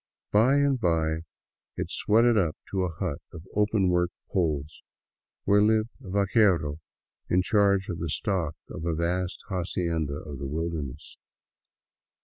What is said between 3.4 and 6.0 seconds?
open work poles, where lived